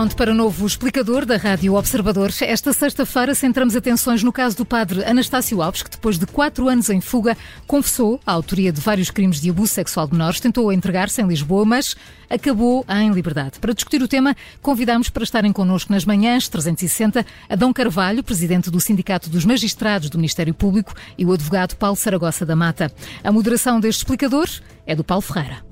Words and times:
pronto 0.00 0.16
para 0.16 0.32
o 0.32 0.34
novo 0.34 0.66
explicador 0.66 1.26
da 1.26 1.36
Rádio 1.36 1.74
Observador. 1.74 2.30
Esta 2.40 2.72
sexta-feira 2.72 3.34
centramos 3.34 3.76
atenções 3.76 4.22
no 4.22 4.32
caso 4.32 4.56
do 4.56 4.64
padre 4.64 5.04
Anastácio 5.04 5.60
Alves, 5.60 5.82
que 5.82 5.90
depois 5.90 6.18
de 6.18 6.24
quatro 6.24 6.70
anos 6.70 6.88
em 6.88 7.02
fuga, 7.02 7.36
confessou 7.66 8.18
a 8.24 8.32
autoria 8.32 8.72
de 8.72 8.80
vários 8.80 9.10
crimes 9.10 9.42
de 9.42 9.50
abuso 9.50 9.74
sexual 9.74 10.06
de 10.06 10.14
menores, 10.14 10.40
tentou 10.40 10.72
entregar-se 10.72 11.20
em 11.20 11.26
Lisboa, 11.26 11.66
mas 11.66 11.94
acabou 12.30 12.82
em 12.88 13.12
liberdade. 13.12 13.58
Para 13.60 13.74
discutir 13.74 14.00
o 14.00 14.08
tema, 14.08 14.34
convidamos 14.62 15.10
para 15.10 15.22
estarem 15.22 15.52
connosco 15.52 15.92
nas 15.92 16.06
manhãs 16.06 16.48
360 16.48 17.26
Adão 17.46 17.70
Carvalho, 17.70 18.24
presidente 18.24 18.70
do 18.70 18.80
Sindicato 18.80 19.28
dos 19.28 19.44
Magistrados 19.44 20.08
do 20.08 20.16
Ministério 20.16 20.54
Público, 20.54 20.94
e 21.18 21.26
o 21.26 21.32
advogado 21.34 21.76
Paulo 21.76 21.96
Saragossa 21.96 22.46
da 22.46 22.56
Mata. 22.56 22.90
A 23.22 23.30
moderação 23.30 23.78
deste 23.78 23.98
explicador 23.98 24.48
é 24.86 24.94
do 24.94 25.04
Paulo 25.04 25.20
Ferreira. 25.20 25.69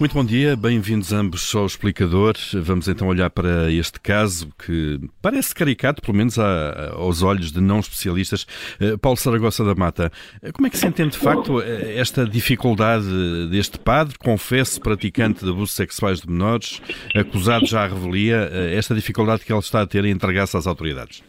Muito 0.00 0.14
bom 0.14 0.24
dia, 0.24 0.56
bem-vindos 0.56 1.12
ambos 1.12 1.54
ao 1.54 1.66
Explicador. 1.66 2.32
Vamos 2.54 2.88
então 2.88 3.06
olhar 3.06 3.28
para 3.28 3.70
este 3.70 4.00
caso 4.00 4.48
que 4.56 4.98
parece 5.20 5.54
caricato, 5.54 6.00
pelo 6.00 6.16
menos 6.16 6.38
aos 6.38 7.22
olhos 7.22 7.52
de 7.52 7.60
não 7.60 7.80
especialistas. 7.80 8.46
Eh, 8.80 8.96
Paulo 8.96 9.18
Saragossa 9.18 9.62
da 9.62 9.74
Mata, 9.74 10.10
eh, 10.42 10.52
como 10.52 10.66
é 10.66 10.70
que 10.70 10.78
se 10.78 10.86
entende 10.86 11.10
de 11.10 11.18
facto 11.18 11.60
eh, 11.60 11.98
esta 11.98 12.24
dificuldade 12.24 13.04
deste 13.50 13.78
padre, 13.78 14.16
confesso 14.18 14.80
praticante 14.80 15.44
de 15.44 15.50
abusos 15.50 15.72
sexuais 15.72 16.22
de 16.22 16.30
menores, 16.30 16.80
acusado 17.14 17.66
já 17.66 17.84
à 17.84 17.86
revelia, 17.86 18.48
esta 18.74 18.94
dificuldade 18.94 19.44
que 19.44 19.52
ele 19.52 19.60
está 19.60 19.82
a 19.82 19.86
ter 19.86 20.06
em 20.06 20.12
entregar-se 20.12 20.56
às 20.56 20.66
autoridades? 20.66 21.22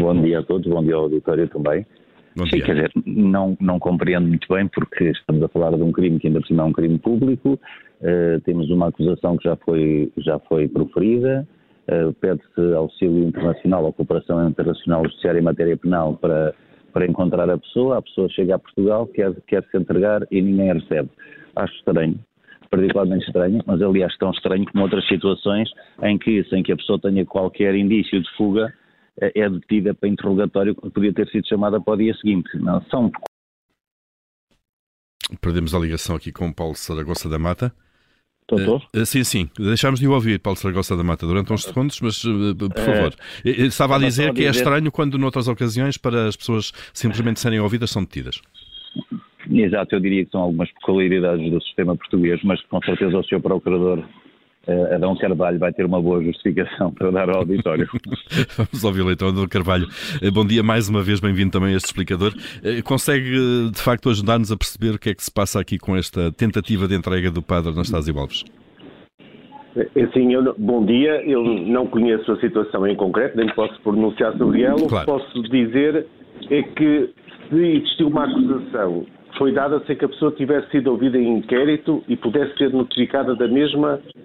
Bom 0.00 0.22
dia 0.22 0.38
a 0.38 0.42
todos, 0.42 0.66
bom 0.66 0.82
dia 0.82 0.94
ao 0.94 1.02
auditório 1.02 1.46
também. 1.48 1.84
Bom 2.34 2.46
Sim, 2.46 2.60
quer 2.60 2.74
dizer, 2.74 2.92
não, 3.04 3.56
não 3.60 3.78
compreendo 3.78 4.26
muito 4.26 4.46
bem 4.48 4.68
porque 4.68 5.10
estamos 5.10 5.42
a 5.42 5.48
falar 5.48 5.76
de 5.76 5.82
um 5.82 5.92
crime 5.92 6.18
que 6.18 6.28
ainda 6.28 6.40
por 6.40 6.46
cima 6.46 6.62
é 6.62 6.66
um 6.66 6.72
crime 6.72 6.98
público, 6.98 7.60
uh, 8.00 8.40
temos 8.42 8.70
uma 8.70 8.88
acusação 8.88 9.36
que 9.36 9.44
já 9.44 9.56
foi, 9.56 10.12
já 10.18 10.38
foi 10.40 10.68
proferida, 10.68 11.46
uh, 11.88 12.12
pede-se 12.14 12.74
auxílio 12.74 13.24
internacional 13.28 13.84
ou 13.84 13.92
cooperação 13.92 14.48
internacional 14.48 15.04
judiciária 15.04 15.38
em 15.38 15.44
matéria 15.44 15.76
penal 15.76 16.16
para, 16.16 16.54
para 16.92 17.06
encontrar 17.06 17.48
a 17.48 17.58
pessoa, 17.58 17.98
a 17.98 18.02
pessoa 18.02 18.28
chega 18.30 18.54
a 18.54 18.58
Portugal, 18.58 19.06
quer, 19.06 19.34
quer 19.46 19.64
se 19.70 19.76
entregar 19.76 20.26
e 20.30 20.40
ninguém 20.40 20.70
a 20.70 20.74
recebe. 20.74 21.10
Acho 21.56 21.74
estranho, 21.74 22.18
particularmente 22.70 23.26
estranho, 23.26 23.62
mas 23.66 23.82
aliás 23.82 24.16
tão 24.18 24.30
estranho 24.30 24.64
como 24.70 24.84
outras 24.84 25.06
situações 25.08 25.68
em 26.02 26.18
que, 26.18 26.44
sem 26.44 26.62
que 26.62 26.72
a 26.72 26.76
pessoa 26.76 26.98
tenha 26.98 27.24
qualquer 27.26 27.74
indício 27.74 28.20
de 28.20 28.30
fuga, 28.36 28.72
é 29.20 29.48
detida 29.48 29.94
para 29.94 30.08
interrogatório 30.08 30.74
quando 30.74 30.92
podia 30.92 31.12
ter 31.12 31.28
sido 31.28 31.46
chamada 31.46 31.80
para 31.80 31.94
o 31.94 31.96
dia 31.96 32.14
seguinte. 32.14 32.48
Não, 32.56 32.80
são... 32.84 33.10
Perdemos 35.40 35.74
a 35.74 35.78
ligação 35.78 36.16
aqui 36.16 36.32
com 36.32 36.48
o 36.48 36.54
Paulo 36.54 36.74
Saragossa 36.74 37.28
da 37.28 37.38
Mata. 37.38 37.72
Doutor? 38.56 38.82
Uh, 38.94 39.06
sim, 39.06 39.24
sim. 39.24 39.50
Deixámos 39.58 40.00
de 40.00 40.08
o 40.08 40.12
ouvir, 40.12 40.38
Paulo 40.40 40.58
Saragossa 40.58 40.96
da 40.96 41.04
Mata, 41.04 41.26
durante 41.26 41.52
uns 41.52 41.64
segundos, 41.64 42.00
mas 42.00 42.24
uh, 42.24 42.54
por 42.56 42.82
favor. 42.82 43.14
Uh, 43.44 43.48
Estava 43.48 43.96
a 43.96 43.98
dizer 43.98 44.32
que 44.32 44.44
é 44.44 44.50
estranho 44.50 44.90
quando, 44.90 45.18
noutras 45.18 45.48
ocasiões, 45.48 45.96
para 45.96 46.28
as 46.28 46.36
pessoas 46.36 46.72
simplesmente 46.92 47.40
serem 47.40 47.60
ouvidas, 47.60 47.90
são 47.90 48.02
detidas. 48.02 48.40
Exato, 49.50 49.94
eu 49.94 50.00
diria 50.00 50.24
que 50.24 50.30
são 50.30 50.42
algumas 50.42 50.70
peculiaridades 50.72 51.50
do 51.50 51.60
sistema 51.62 51.96
português, 51.96 52.40
mas 52.44 52.60
com 52.62 52.80
certeza 52.82 53.16
o 53.16 53.24
Sr. 53.24 53.40
Procurador 53.40 54.04
uh, 54.66 54.94
Adão 54.94 55.16
Carvalho 55.16 55.58
vai 55.58 55.72
ter 55.72 55.84
uma 55.84 56.00
boa 56.00 56.22
justificação 56.22 56.92
para 56.94 57.10
dar 57.10 57.28
ao 57.30 57.38
auditório. 57.38 57.88
Vamos 58.56 58.84
ouvi-lo 58.84 59.12
então, 59.12 59.28
Adão 59.28 59.46
Carvalho. 59.48 59.86
Uh, 60.22 60.32
bom 60.32 60.46
dia 60.46 60.62
mais 60.62 60.88
uma 60.88 61.02
vez, 61.02 61.20
bem-vindo 61.20 61.50
também 61.50 61.74
a 61.74 61.76
este 61.76 61.86
explicador. 61.86 62.32
Uh, 62.32 62.82
consegue 62.84 63.70
de 63.70 63.82
facto 63.82 64.10
ajudar-nos 64.10 64.50
a 64.52 64.56
perceber 64.56 64.94
o 64.94 64.98
que 64.98 65.10
é 65.10 65.14
que 65.14 65.22
se 65.22 65.32
passa 65.32 65.60
aqui 65.60 65.78
com 65.78 65.96
esta 65.96 66.32
tentativa 66.32 66.86
de 66.86 66.94
entrega 66.94 67.30
do 67.30 67.42
padre 67.42 67.70
Anastácio 67.70 68.18
Alves? 68.18 68.44
Assim, 69.76 70.34
eu, 70.34 70.54
bom 70.58 70.84
dia. 70.84 71.22
Eu 71.24 71.44
não 71.44 71.86
conheço 71.86 72.30
a 72.32 72.40
situação 72.40 72.86
em 72.86 72.96
concreto, 72.96 73.36
nem 73.36 73.48
posso 73.54 73.80
pronunciar 73.82 74.36
sobre 74.36 74.62
ela. 74.62 74.76
Claro. 74.88 75.12
O 75.12 75.20
que 75.20 75.24
posso 75.24 75.42
dizer 75.44 76.06
é 76.50 76.62
que 76.62 77.10
se 77.48 77.56
existiu 77.56 78.08
uma 78.08 78.24
acusação 78.24 79.06
foi 79.38 79.52
dada 79.52 79.82
sem 79.86 79.96
que 79.96 80.04
a 80.04 80.08
pessoa 80.08 80.32
tivesse 80.32 80.70
sido 80.70 80.90
ouvida 80.90 81.16
em 81.16 81.38
inquérito 81.38 82.02
e 82.08 82.16
pudesse 82.16 82.56
ser 82.58 82.70
notificada 82.72 83.34
da 83.34 83.48
mesma 83.48 83.98
eh, 84.04 84.19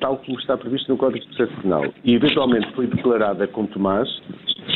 tal 0.00 0.18
como 0.18 0.38
está 0.38 0.56
previsto 0.56 0.90
no 0.90 0.98
Código 0.98 1.24
de 1.24 1.36
Processo 1.36 1.62
Penal, 1.62 1.84
e 2.04 2.14
eventualmente 2.14 2.70
foi 2.72 2.86
declarada 2.86 3.46
com 3.48 3.66
Tomás, 3.66 4.08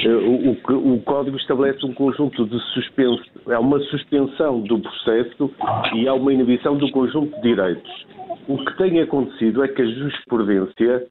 eh, 0.05 0.09
o, 0.09 0.50
o, 0.50 0.94
o, 0.94 1.03
Código 1.03 1.37
estabelece 1.37 1.84
um 1.84 1.93
conjunto 1.93 2.47
de 2.47 2.59
suspenso, 2.72 3.22
é 3.49 3.59
uma 3.59 3.81
suspensão 3.81 4.60
do 4.60 4.78
processo 4.78 5.50
e 5.94 6.09
há 6.09 6.15
uma 6.15 6.33
inibição 6.33 6.77
do 6.77 6.91
conjunto 6.91 7.34
de 7.37 7.43
direitos. 7.43 8.06
O 8.49 8.65
que 8.65 8.77
tem 8.78 9.00
acontecido 9.00 9.65
é 9.65 9.69
que 9.69 9.83
a 9.83 9.87
jurisprudência 9.87 11.06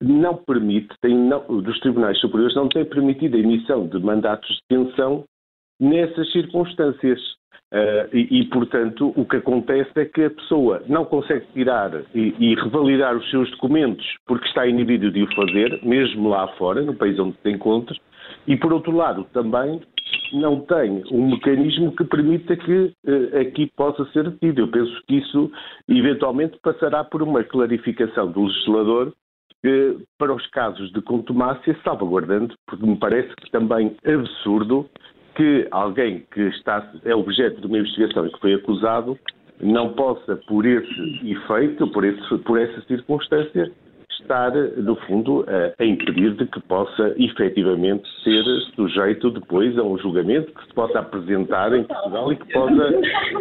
não 0.00 0.36
permite, 0.36 0.94
tem, 1.00 1.14
não, 1.14 1.40
dos 1.60 1.78
tribunais 1.80 2.18
superiores 2.20 2.54
não 2.54 2.68
tem 2.68 2.84
permitido 2.84 3.36
a 3.36 3.40
emissão 3.40 3.86
de 3.86 3.98
mandatos 3.98 4.48
de 4.48 4.76
detenção 4.76 5.24
nessas 5.80 6.30
circunstâncias. 6.32 7.18
Uh, 7.72 8.10
e, 8.12 8.40
e, 8.40 8.44
portanto, 8.46 9.12
o 9.14 9.24
que 9.24 9.36
acontece 9.36 9.92
é 9.94 10.04
que 10.04 10.24
a 10.24 10.30
pessoa 10.30 10.82
não 10.88 11.04
consegue 11.04 11.46
tirar 11.52 12.02
e, 12.12 12.34
e, 12.36 12.54
revalidar 12.56 13.16
os 13.16 13.30
seus 13.30 13.48
documentos 13.52 14.04
porque 14.26 14.48
está 14.48 14.66
inibido 14.66 15.08
de 15.08 15.22
o 15.22 15.34
fazer, 15.36 15.78
mesmo 15.84 16.28
lá 16.28 16.48
fora, 16.56 16.82
no 16.82 16.96
país 16.96 17.16
onde 17.20 17.36
se 17.40 17.48
encontra, 17.48 17.96
e, 18.48 18.56
por 18.56 18.72
outro 18.72 18.90
lado, 18.90 19.24
também 19.32 19.80
não 20.32 20.60
tem 20.62 21.04
um 21.12 21.30
mecanismo 21.30 21.94
que 21.94 22.02
permita 22.02 22.56
que 22.56 22.92
uh, 23.06 23.40
aqui 23.40 23.70
possa 23.76 24.04
ser 24.06 24.28
detido. 24.28 24.62
Eu 24.62 24.68
penso 24.68 25.02
que 25.06 25.18
isso, 25.18 25.52
eventualmente, 25.88 26.58
passará 26.60 27.04
por 27.04 27.22
uma 27.22 27.44
clarificação 27.44 28.32
do 28.32 28.46
legislador 28.46 29.12
para 30.18 30.34
os 30.34 30.46
casos 30.48 30.90
de 30.92 31.02
contumácia, 31.02 31.76
salvaguardando, 31.84 32.54
porque 32.66 32.86
me 32.86 32.96
parece 32.96 33.28
que 33.36 33.50
também 33.50 33.94
absurdo 34.06 34.88
que 35.40 35.66
alguém 35.70 36.22
que 36.32 36.42
está, 36.48 36.86
é 37.02 37.14
objeto 37.14 37.62
de 37.62 37.66
uma 37.66 37.78
investigação 37.78 38.26
e 38.26 38.30
que 38.30 38.40
foi 38.40 38.52
acusado 38.52 39.18
não 39.58 39.94
possa, 39.94 40.36
por 40.46 40.66
esse 40.66 41.20
efeito, 41.24 41.86
por, 41.88 42.04
esse, 42.04 42.38
por 42.40 42.60
essa 42.60 42.78
circunstância, 42.82 43.72
estar, 44.20 44.52
no 44.52 44.96
fundo, 45.06 45.44
a, 45.48 45.82
a, 45.82 45.86
impedir 45.86 46.34
de 46.34 46.46
que 46.46 46.60
possa 46.60 47.14
efetivamente 47.16 48.08
ser 48.22 48.44
sujeito 48.74 49.30
depois 49.30 49.76
a 49.78 49.82
um 49.82 49.98
julgamento 49.98 50.52
que 50.52 50.66
se 50.66 50.74
possa 50.74 50.98
apresentar 51.00 51.72
em 51.74 51.84
Portugal 51.84 52.32
e 52.32 52.36
que 52.36 52.52
possa 52.52 52.92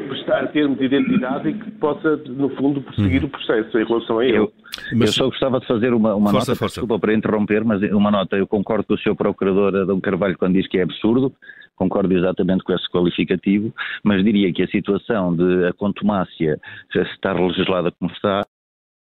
prestar 0.08 0.48
termo 0.48 0.76
de 0.76 0.86
identidade 0.86 1.50
e 1.50 1.54
que 1.54 1.72
possa, 1.72 2.18
no 2.18 2.50
fundo, 2.56 2.82
prosseguir 2.82 3.24
o 3.24 3.30
processo 3.30 3.78
em 3.78 3.86
relação 3.86 4.20
a 4.20 4.26
ele. 4.26 4.38
Eu, 4.38 4.52
mas... 4.94 5.10
eu 5.10 5.14
só 5.14 5.26
gostava 5.26 5.60
de 5.60 5.68
fazer 5.68 5.94
uma, 5.94 6.16
uma 6.16 6.32
força, 6.32 6.52
nota, 6.52 6.60
força. 6.60 6.82
desculpa 6.82 7.00
para 7.00 7.14
interromper, 7.14 7.64
mas 7.64 7.82
uma 7.92 8.12
nota. 8.12 8.36
Eu 8.36 8.48
concordo 8.48 8.86
com 8.86 8.94
o 8.94 8.98
Sr. 8.98 9.16
Procurador 9.16 9.76
Adão 9.76 10.00
Carvalho 10.00 10.38
quando 10.38 10.54
diz 10.54 10.68
que 10.68 10.78
é 10.78 10.84
absurdo, 10.84 11.34
concordo 11.76 12.14
exatamente 12.14 12.64
com 12.64 12.74
esse 12.74 12.90
qualificativo, 12.90 13.74
mas 14.04 14.24
diria 14.24 14.52
que 14.54 14.64
a 14.64 14.68
situação 14.68 15.36
de 15.36 15.66
a 15.66 15.74
contumácia 15.74 16.60
estar 16.94 17.40
legislada 17.40 17.92
como 17.92 18.12
está 18.12 18.46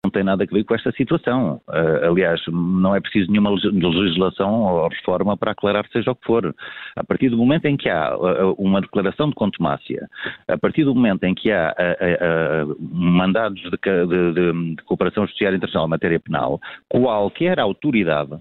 não 0.08 0.10
tem 0.10 0.24
nada 0.24 0.42
a 0.42 0.46
ver 0.46 0.64
com 0.64 0.74
esta 0.74 0.90
situação. 0.92 1.60
Uh, 1.68 2.10
aliás, 2.10 2.40
não 2.48 2.94
é 2.94 3.00
preciso 3.00 3.30
nenhuma 3.30 3.50
legislação 3.50 4.62
ou 4.62 4.88
reforma 4.88 5.36
para 5.36 5.52
aclarar 5.52 5.86
seja 5.92 6.10
o 6.10 6.14
que 6.16 6.26
for. 6.26 6.54
A 6.96 7.04
partir 7.04 7.28
do 7.28 7.36
momento 7.36 7.66
em 7.66 7.76
que 7.76 7.88
há 7.88 8.16
uh, 8.16 8.54
uma 8.58 8.80
declaração 8.80 9.28
de 9.28 9.34
contumácia, 9.34 10.08
a 10.48 10.56
partir 10.56 10.84
do 10.84 10.94
momento 10.94 11.24
em 11.24 11.34
que 11.34 11.52
há 11.52 11.74
uh, 11.78 12.76
mandados 12.80 13.60
de, 13.60 13.70
de, 13.70 14.32
de, 14.32 14.74
de 14.76 14.82
cooperação 14.84 15.26
judiciária 15.26 15.56
internacional 15.56 15.86
em 15.86 15.90
matéria 15.90 16.20
penal, 16.20 16.60
qualquer 16.88 17.60
autoridade 17.60 18.38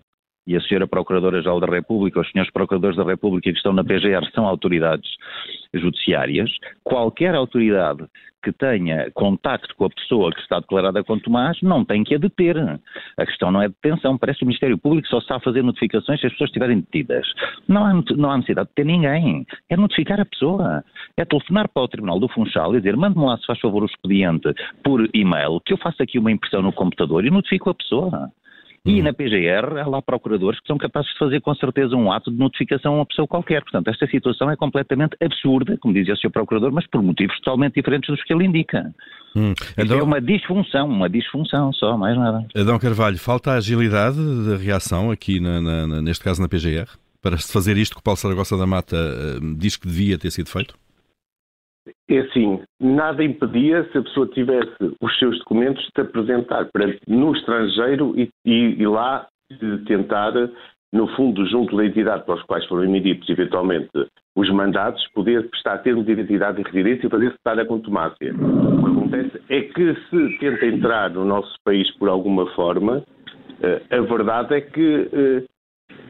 e 0.48 0.56
a 0.56 0.60
Sra. 0.60 0.88
Procuradora-Geral 0.88 1.60
da 1.60 1.68
República, 1.68 2.22
os 2.22 2.32
senhores 2.32 2.52
Procuradores 2.52 2.98
da 2.98 3.04
República 3.04 3.52
que 3.52 3.58
estão 3.58 3.74
na 3.74 3.84
PGR 3.84 4.26
são 4.34 4.48
autoridades 4.48 5.10
judiciárias, 5.74 6.50
qualquer 6.84 7.36
autoridade 7.36 8.08
que 8.44 8.52
tenha 8.54 9.12
contacto 9.12 9.76
com 9.76 9.86
a 9.86 9.90
pessoa 9.90 10.32
que 10.32 10.40
está 10.40 10.60
declarada 10.60 11.04
com 11.04 11.20
Tomás 11.20 11.58
não 11.62 11.84
tem 11.84 12.04
que 12.04 12.16
a 12.16 12.18
deter. 12.18 12.56
A 13.18 13.26
questão 13.26 13.52
não 13.52 13.62
é 13.62 13.68
detenção, 13.68 14.18
parece 14.18 14.40
que 14.40 14.46
o 14.46 14.48
Ministério 14.48 14.78
Público 14.78 15.08
só 15.08 15.18
está 15.18 15.36
a 15.36 15.40
fazer 15.40 15.64
notificações 15.64 16.20
se 16.20 16.28
as 16.28 16.32
pessoas 16.32 16.50
estiverem 16.50 16.80
detidas. 16.80 17.28
Não 17.68 17.86
há, 17.86 17.94
não 18.16 18.32
há 18.32 18.38
necessidade 18.38 18.70
de 18.70 18.76
ter 18.76 18.86
ninguém. 18.86 19.46
É 19.70 19.76
notificar 19.76 20.20
a 20.22 20.26
pessoa. 20.26 20.84
É 21.18 21.26
telefonar 21.26 21.68
para 21.68 21.84
o 21.84 21.88
Tribunal 21.88 22.20
do 22.20 22.30
Funchal 22.30 22.74
e 22.76 22.78
dizer 22.78 22.96
mande-me 22.96 23.26
lá, 23.26 23.38
se 23.38 23.46
faz 23.46 23.60
favor, 23.60 23.84
o 23.84 23.86
expediente 23.86 24.54
por 24.84 25.10
e-mail, 25.14 25.60
que 25.66 25.74
eu 25.74 25.78
faço 25.78 26.02
aqui 26.02 26.18
uma 26.18 26.32
impressão 26.32 26.62
no 26.62 26.72
computador 26.72 27.26
e 27.26 27.30
notifico 27.30 27.70
a 27.70 27.76
pessoa. 27.76 28.32
E 28.88 29.02
na 29.02 29.12
PGR 29.14 29.80
há 29.84 29.88
lá 29.88 30.02
procuradores 30.02 30.60
que 30.60 30.68
são 30.68 30.78
capazes 30.78 31.12
de 31.12 31.20
fazer 31.20 31.42
com 31.42 31.54
certeza 31.56 31.96
um 31.96 32.12
ato 32.12 32.32
de 32.32 32.38
notificação 32.38 32.94
a 32.94 32.96
uma 32.98 33.06
pessoa 33.06 33.28
qualquer. 33.28 33.62
Portanto, 33.62 33.90
esta 33.90 34.08
situação 34.08 34.50
é 34.50 34.56
completamente 34.56 35.16
absurda, 35.22 35.78
como 35.78 35.94
dizia 35.94 36.14
o 36.14 36.18
Sr. 36.18 36.32
Procurador, 36.32 36.72
mas 36.72 36.88
por 36.88 37.02
motivos 37.04 37.38
totalmente 37.40 37.76
diferentes 37.76 38.10
dos 38.10 38.24
que 38.24 38.34
ele 38.34 38.46
indica. 38.46 38.94
Hum. 39.36 39.54
Adão... 39.78 40.00
É 40.00 40.04
uma 40.04 40.22
disfunção, 40.22 40.88
uma 40.88 41.10
disfunção 41.10 41.74
só, 41.74 41.98
mais 41.98 42.18
nada. 42.18 42.46
Adão 42.56 42.80
Carvalho, 42.80 43.18
falta 43.18 43.52
agilidade 43.52 44.18
de 44.18 44.64
reação 44.64 45.12
aqui, 45.12 45.40
na, 45.40 45.60
na, 45.62 46.02
neste 46.02 46.24
caso 46.24 46.42
na 46.42 46.48
PGR, 46.48 46.90
para 47.22 47.38
se 47.38 47.52
fazer 47.52 47.78
isto 47.78 47.94
que 47.94 48.00
o 48.00 48.04
Paulo 48.04 48.18
Saragossa 48.18 48.58
da 48.58 48.66
Mata 48.66 48.96
uh, 48.96 49.56
diz 49.56 49.76
que 49.76 49.88
devia 49.88 50.18
ter 50.18 50.32
sido 50.32 50.50
feito? 50.50 50.76
É 52.10 52.20
assim, 52.20 52.62
nada 52.80 53.24
impedia 53.24 53.84
se 53.92 53.98
a 53.98 54.04
pessoa 54.04 54.28
tivesse 54.28 54.96
os 55.02 55.20
seus 55.20 55.38
documentos 55.40 55.88
de 55.96 56.02
apresentar 56.02 56.68
no 57.08 57.36
estrangeiro 57.36 58.14
e, 58.18 58.30
e, 58.46 58.82
e 58.82 58.88
lá 58.88 59.28
tentar, 59.86 60.34
no 60.94 61.08
fundo, 61.16 61.46
junto 61.46 61.76
da 61.76 61.86
entidade 61.86 62.26
para 62.26 62.36
os 62.36 62.44
quais 62.44 62.66
foram 62.66 62.84
emitidos 62.84 63.30
eventualmente 63.30 63.90
os 64.36 64.50
mandados, 64.52 65.06
poder 65.14 65.50
prestar 65.50 65.80
termo 65.80 66.04
de 66.04 66.12
identidade 66.12 66.62
e 66.62 66.64
residência 66.64 67.08
e 67.08 67.10
fazer 67.10 67.32
cessar 67.32 67.60
a 67.60 67.66
contumácia. 67.66 68.34
O 68.36 68.84
que 68.84 68.92
acontece 68.92 69.42
é 69.50 69.62
que 69.62 69.96
se 70.10 70.38
tenta 70.40 70.66
entrar 70.66 71.10
no 71.10 71.26
nosso 71.26 71.56
país 71.66 71.90
por 71.98 72.08
alguma 72.08 72.46
forma, 72.54 73.04
eh, 73.62 73.82
a 73.90 74.02
verdade 74.02 74.54
é 74.54 74.62
que 74.62 75.10
eh, 75.12 75.44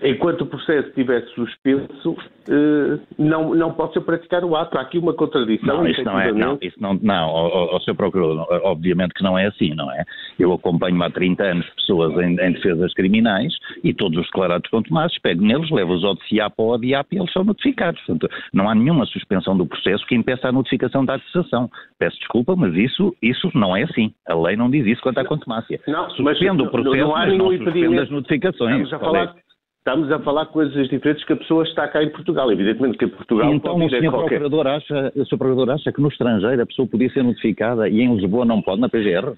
enquanto 0.01 0.41
o 0.41 0.45
processo 0.45 0.87
estiver 0.89 1.23
suspenso, 1.29 2.15
eh, 2.49 2.99
não, 3.17 3.53
não 3.53 3.73
pode 3.73 3.93
ser 3.93 4.01
praticado 4.01 4.47
o 4.47 4.55
ato. 4.55 4.77
Há 4.77 4.81
aqui 4.81 4.97
uma 4.97 5.13
contradição. 5.13 5.77
Não, 5.77 5.87
isso 5.87 6.03
não 6.03 6.19
é, 6.19 6.31
não, 6.31 6.57
isso 6.61 6.77
não, 6.79 6.93
não, 7.01 7.29
ao, 7.29 7.81
seu 7.81 7.95
procurador, 7.95 8.45
obviamente 8.63 9.13
que 9.13 9.23
não 9.23 9.37
é 9.37 9.47
assim, 9.47 9.73
não 9.73 9.91
é? 9.91 10.03
Eu 10.39 10.53
acompanho 10.53 11.01
há 11.01 11.09
30 11.09 11.43
anos 11.43 11.69
pessoas 11.75 12.13
em, 12.17 12.39
em 12.39 12.51
defesas 12.53 12.93
criminais 12.93 13.53
e 13.83 13.93
todos 13.93 14.17
os 14.19 14.25
declarados 14.25 14.69
contumados, 14.69 15.17
pego 15.19 15.41
neles, 15.41 15.69
levo-os 15.71 16.03
ao 16.03 16.15
DCA 16.15 16.49
para 16.49 16.65
o 16.65 16.69
ODIAP 16.69 17.13
e 17.13 17.17
eles 17.17 17.31
são 17.31 17.43
notificados. 17.43 17.99
Portanto, 18.01 18.29
não 18.53 18.69
há 18.69 18.75
nenhuma 18.75 19.05
suspensão 19.05 19.57
do 19.57 19.65
processo 19.65 20.05
que 20.05 20.15
impeça 20.15 20.47
a 20.47 20.51
notificação 20.51 21.03
da 21.03 21.15
acusação. 21.15 21.69
Peço 21.97 22.17
desculpa, 22.19 22.55
mas 22.55 22.73
isso, 22.75 23.15
isso 23.21 23.49
não 23.55 23.75
é 23.75 23.83
assim. 23.83 24.13
A 24.27 24.35
lei 24.35 24.55
não 24.55 24.69
diz 24.69 24.85
isso 24.85 25.01
quanto 25.01 25.19
à 25.19 25.25
contumácia. 25.25 25.79
Não, 25.87 26.09
Suspende 26.11 26.63
o 26.63 26.69
processo, 26.69 26.95
não, 26.95 27.07
não 27.07 27.15
há 27.15 27.25
mas 27.25 27.37
não 27.37 27.57
suspende 27.57 27.99
as 27.99 28.09
notificações. 28.09 28.83
Estamos 28.83 28.93
a 28.93 28.99
falar 28.99 29.46
Estamos 29.87 30.11
a 30.11 30.19
falar 30.19 30.47
coisas 30.47 30.89
diferentes 30.89 31.23
que 31.23 31.31
a 31.31 31.37
pessoa 31.37 31.63
está 31.63 31.87
cá 31.87 32.03
em 32.03 32.09
Portugal. 32.09 32.51
Evidentemente 32.51 32.97
que 32.97 33.05
em 33.05 33.07
Portugal 33.07 33.53
então, 33.53 33.79
pode 33.79 33.85
ir 33.85 33.87
o 33.87 33.99
senhor 33.99 34.11
qualquer... 34.11 34.39
procurador 34.41 34.67
acha, 34.67 35.13
o 35.15 35.25
senhor 35.25 35.37
procurador 35.37 35.69
acha 35.69 35.93
que 35.93 36.01
no 36.01 36.09
estrangeiro 36.09 36.61
a 36.61 36.65
pessoa 36.65 36.85
podia 36.89 37.09
ser 37.09 37.23
notificada 37.23 37.87
e 37.87 38.01
em 38.01 38.13
Lisboa 38.13 38.43
não 38.43 38.61
pode 38.61 38.81
na 38.81 38.89
PGR? 38.89 39.37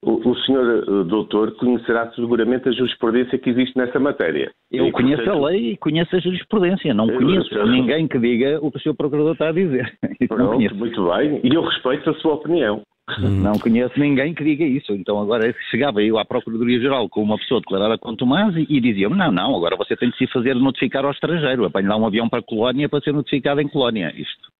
O, 0.00 0.30
o 0.30 0.34
senhor 0.38 0.82
uh, 0.88 1.04
doutor 1.04 1.54
conhecerá 1.56 2.10
seguramente 2.12 2.70
a 2.70 2.72
jurisprudência 2.72 3.38
que 3.38 3.50
existe 3.50 3.76
nessa 3.76 4.00
matéria. 4.00 4.50
Eu 4.72 4.86
e, 4.86 4.92
conheço 4.92 5.22
portanto... 5.22 5.44
a 5.44 5.48
lei 5.50 5.72
e 5.72 5.76
conheço 5.76 6.16
a 6.16 6.20
jurisprudência. 6.20 6.94
Não 6.94 7.10
eu, 7.10 7.18
conheço 7.18 7.54
eu, 7.54 7.66
ninguém 7.66 8.08
que 8.08 8.18
diga 8.18 8.58
o 8.62 8.70
que 8.70 8.78
o 8.78 8.80
senhor 8.80 8.94
procurador 8.94 9.32
está 9.34 9.50
a 9.50 9.52
dizer. 9.52 9.92
Pronto, 10.26 10.74
muito 10.74 11.10
bem. 11.10 11.40
E 11.44 11.54
eu 11.54 11.60
respeito 11.60 12.08
a 12.08 12.14
sua 12.14 12.32
opinião. 12.32 12.80
Hum. 13.08 13.40
Não 13.40 13.52
conheço 13.52 13.98
ninguém 13.98 14.34
que 14.34 14.42
diga 14.42 14.64
isso. 14.64 14.92
Então 14.92 15.20
agora 15.20 15.54
chegava 15.70 16.02
eu 16.02 16.18
à 16.18 16.24
Procuradoria-Geral 16.24 17.08
com 17.08 17.22
uma 17.22 17.38
pessoa 17.38 17.60
declarada 17.60 17.96
com 17.96 18.16
Tomás 18.16 18.56
e, 18.56 18.66
e 18.68 18.80
dizia-me, 18.80 19.16
não, 19.16 19.30
não, 19.30 19.56
agora 19.56 19.76
você 19.76 19.96
tem 19.96 20.10
de 20.10 20.16
se 20.16 20.26
fazer 20.26 20.54
notificar 20.54 21.04
ao 21.04 21.12
estrangeiro, 21.12 21.64
apanhe 21.64 21.86
lá 21.86 21.96
um 21.96 22.06
avião 22.06 22.28
para 22.28 22.40
a 22.40 22.42
Colónia 22.42 22.88
para 22.88 23.00
ser 23.00 23.12
notificado 23.12 23.60
em 23.60 23.68
Colónia. 23.68 24.12
Isto, 24.16 24.50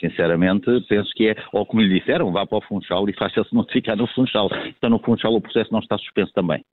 sinceramente, 0.00 0.64
penso 0.88 1.10
que 1.14 1.28
é, 1.28 1.36
ou 1.52 1.66
como 1.66 1.82
lhe 1.82 2.00
disseram, 2.00 2.32
vá 2.32 2.46
para 2.46 2.58
o 2.58 2.62
Funchal 2.62 3.06
e 3.08 3.12
faça-se 3.12 3.54
notificar 3.54 3.96
no 3.96 4.06
Funchal. 4.06 4.48
Então 4.66 4.88
no 4.88 4.98
Funchal 4.98 5.34
o 5.34 5.40
processo 5.40 5.70
não 5.70 5.80
está 5.80 5.98
suspenso 5.98 6.32
também. 6.32 6.64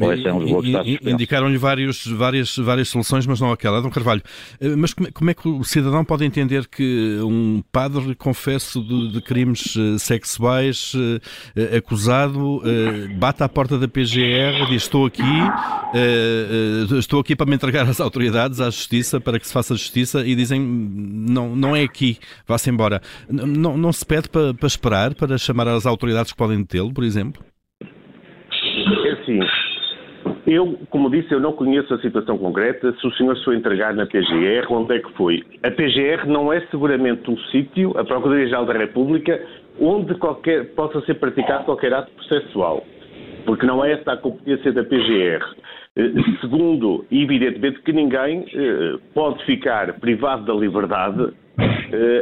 É 0.00 1.10
indicaram-lhe 1.10 1.58
várias, 1.58 2.06
várias 2.06 2.88
soluções, 2.88 3.26
mas 3.26 3.38
não 3.38 3.52
aquela. 3.52 3.82
Dom 3.82 3.90
Carvalho, 3.90 4.22
eh, 4.58 4.74
mas 4.74 4.94
como 4.94 5.06
é, 5.06 5.10
como 5.10 5.30
é, 5.30 5.34
que 5.34 5.46
o 5.46 5.62
cidadão 5.64 6.02
pode 6.02 6.24
entender 6.24 6.66
que 6.66 7.18
um 7.22 7.62
padre 7.70 8.14
confesso 8.14 8.82
de, 8.82 9.12
de 9.12 9.20
crimes 9.20 9.76
eh, 9.76 9.98
sexuais 9.98 10.94
uh, 10.94 11.76
acusado 11.76 12.56
uh, 12.56 13.18
bate 13.18 13.42
à 13.42 13.48
porta 13.50 13.78
da 13.78 13.86
PGR, 13.86 14.64
diz 14.70 14.84
estou 14.84 15.04
aqui, 15.04 15.20
uh, 15.20 16.98
estou 16.98 17.20
aqui 17.20 17.36
para 17.36 17.44
me 17.44 17.54
entregar 17.54 17.86
às 17.86 18.00
autoridades, 18.00 18.62
à 18.62 18.70
justiça, 18.70 19.20
para 19.20 19.38
que 19.38 19.46
se 19.46 19.52
faça 19.52 19.74
justiça 19.74 20.26
e 20.26 20.34
dizem 20.34 20.58
não, 20.58 21.54
não 21.54 21.76
é 21.76 21.82
aqui, 21.82 22.16
vá-se 22.48 22.70
embora. 22.70 23.02
Não, 23.28 23.76
não 23.76 23.92
se 23.92 24.06
pede 24.06 24.30
para, 24.30 24.54
para 24.54 24.66
esperar, 24.66 25.14
para 25.14 25.36
chamar 25.36 25.68
as 25.68 25.84
autoridades 25.84 26.32
que 26.32 26.38
podem 26.38 26.62
detê-lo, 26.62 26.94
por 26.94 27.04
exemplo? 27.04 27.44
É 29.04 29.12
assim, 29.12 29.38
eu, 30.46 30.78
como 30.90 31.10
disse, 31.10 31.32
eu 31.32 31.40
não 31.40 31.52
conheço 31.52 31.92
a 31.94 31.98
situação 32.00 32.36
concreta. 32.36 32.92
Se 33.00 33.06
o 33.06 33.12
senhor 33.14 33.36
se 33.36 33.44
foi 33.44 33.56
entregar 33.56 33.94
na 33.94 34.06
PGR, 34.06 34.70
onde 34.70 34.96
é 34.96 34.98
que 34.98 35.12
foi? 35.12 35.42
A 35.62 35.70
PGR 35.70 36.26
não 36.26 36.52
é 36.52 36.60
seguramente 36.70 37.30
um 37.30 37.38
sítio, 37.50 37.90
a 37.96 38.04
Procuradoria-Geral 38.04 38.66
da 38.66 38.72
República, 38.72 39.40
onde 39.80 40.14
qualquer, 40.16 40.74
possa 40.74 41.00
ser 41.02 41.14
praticado 41.14 41.64
qualquer 41.64 41.92
ato 41.94 42.10
processual. 42.12 42.84
Porque 43.46 43.66
não 43.66 43.84
é 43.84 43.92
essa 43.92 44.12
a 44.12 44.16
competência 44.16 44.72
da 44.72 44.84
PGR. 44.84 45.44
Eh, 45.96 46.12
segundo, 46.40 47.04
evidentemente 47.10 47.82
que 47.82 47.92
ninguém 47.92 48.46
eh, 48.54 48.98
pode 49.14 49.44
ficar 49.44 49.92
privado 50.00 50.44
da 50.44 50.54
liberdade 50.54 51.32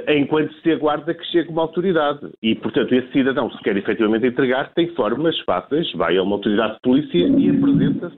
enquanto 0.08 0.52
se 0.60 0.72
aguarda 0.72 1.14
que 1.14 1.24
chegue 1.26 1.48
uma 1.50 1.62
autoridade. 1.62 2.20
E, 2.42 2.54
portanto, 2.56 2.92
esse 2.94 3.12
cidadão, 3.12 3.50
se 3.50 3.58
quer 3.62 3.76
efetivamente 3.76 4.26
entregar, 4.26 4.72
tem 4.74 4.88
formas 4.94 5.38
fáceis, 5.40 5.90
vai 5.92 6.16
a 6.16 6.22
uma 6.22 6.36
autoridade 6.36 6.74
de 6.74 6.80
polícia 6.80 7.18
e 7.18 7.50
apresenta-se 7.50 8.16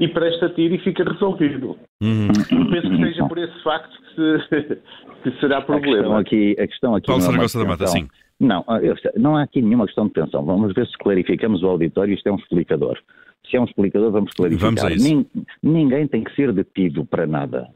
e 0.00 0.08
presta 0.08 0.48
tiro 0.50 0.74
e 0.74 0.78
fica 0.78 1.04
resolvido. 1.04 1.76
Uhum. 2.02 2.28
penso 2.70 2.90
que 2.90 2.96
seja 2.96 3.26
por 3.26 3.38
esse 3.38 3.62
facto 3.62 3.90
que, 3.90 4.48
se, 4.48 4.78
que 5.30 5.40
será 5.40 5.60
problema. 5.60 5.98
A 5.98 6.00
questão 6.00 6.16
aqui, 6.18 6.56
a 6.58 6.66
questão 6.66 6.94
aqui 6.94 7.06
Paulo 7.06 7.22
Saragossa 7.22 7.58
da 7.58 7.64
Mata, 7.64 7.86
sim. 7.86 8.08
Não, 8.40 8.64
não 9.16 9.36
há 9.36 9.42
aqui 9.42 9.60
nenhuma 9.60 9.86
questão 9.86 10.06
de 10.06 10.12
tensão. 10.12 10.44
Vamos 10.44 10.72
ver 10.72 10.86
se 10.86 10.96
clarificamos 10.98 11.62
o 11.62 11.66
auditório. 11.66 12.14
Isto 12.14 12.28
é 12.28 12.32
um 12.32 12.36
explicador. 12.36 12.96
Se 13.50 13.56
é 13.56 13.60
um 13.60 13.64
explicador, 13.64 14.10
vamos 14.10 14.32
clarificar. 14.32 14.74
Vamos 14.74 14.84
a 14.84 14.92
isso. 14.92 15.26
Ninguém 15.62 16.06
tem 16.06 16.24
que 16.24 16.34
ser 16.34 16.52
detido 16.52 17.04
para 17.04 17.26
nada. 17.26 17.68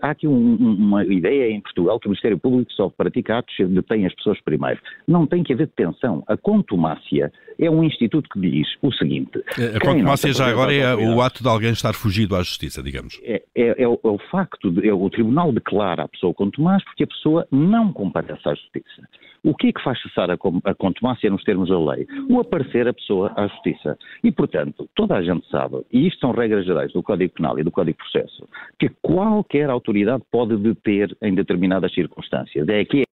Há 0.00 0.10
aqui 0.10 0.26
um, 0.26 0.56
uma 0.56 1.04
ideia 1.04 1.50
em 1.50 1.60
Portugal 1.60 2.00
que 2.00 2.06
o 2.06 2.10
Ministério 2.10 2.38
Público 2.38 2.72
só 2.72 2.88
pratica 2.88 3.38
atos 3.38 3.54
detém 3.58 4.06
as 4.06 4.14
pessoas 4.14 4.40
primeiro. 4.40 4.80
Não 5.06 5.26
tem 5.26 5.42
que 5.42 5.52
haver 5.52 5.66
detenção. 5.66 6.24
A 6.26 6.36
contumácia 6.36 7.30
é 7.58 7.70
um 7.70 7.84
instituto 7.84 8.26
que 8.30 8.40
diz 8.40 8.66
o 8.80 8.90
seguinte... 8.92 9.38
A 9.76 9.80
contumácia 9.80 10.32
já 10.32 10.46
agora 10.46 10.72
é 10.72 10.94
o 10.94 11.20
ato 11.20 11.42
de 11.42 11.48
alguém 11.48 11.72
estar 11.72 11.92
fugido 11.92 12.36
à 12.36 12.38
justiça, 12.38 12.82
digamos. 12.82 13.20
É, 13.22 13.42
é, 13.54 13.82
é, 13.82 13.88
o, 13.88 14.00
é 14.02 14.08
o, 14.08 14.18
facto, 14.30 14.70
de, 14.70 14.88
é 14.88 14.94
o 14.94 15.10
tribunal 15.10 15.52
declara 15.52 16.04
a 16.04 16.08
pessoa 16.08 16.32
contumaz 16.32 16.82
porque 16.84 17.04
a 17.04 17.06
pessoa 17.06 17.46
não 17.50 17.92
comparece 17.92 18.48
à 18.48 18.54
justiça. 18.54 19.08
O 19.44 19.54
que 19.54 19.68
é 19.68 19.72
que 19.72 19.82
faz 19.82 20.00
cessar 20.02 20.30
a, 20.30 20.38
a 20.64 20.74
contumácia 20.74 21.30
nos 21.30 21.44
termos 21.44 21.68
da 21.68 21.78
lei? 21.78 22.06
O 22.28 22.40
aparecer 22.40 22.88
a 22.88 22.92
pessoa 22.92 23.32
à 23.36 23.46
justiça. 23.46 23.96
E, 24.24 24.32
portanto, 24.32 24.57
toda 24.94 25.16
a 25.16 25.22
gente 25.22 25.46
sabe, 25.48 25.84
e 25.92 26.06
isto 26.06 26.20
são 26.20 26.32
regras 26.32 26.64
gerais 26.64 26.92
do 26.92 27.02
Código 27.02 27.34
Penal 27.34 27.58
e 27.58 27.62
do 27.62 27.70
Código 27.70 27.96
de 27.96 28.10
Processo, 28.10 28.48
que 28.78 28.88
qualquer 29.02 29.70
autoridade 29.70 30.22
pode 30.30 30.56
deter 30.56 31.16
em 31.22 31.34
determinadas 31.34 31.92
circunstâncias. 31.92 32.68
É 32.68 32.84
que 32.84 33.04